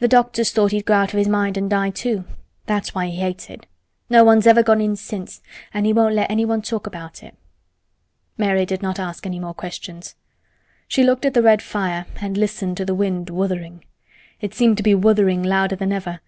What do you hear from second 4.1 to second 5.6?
No one's never gone in since,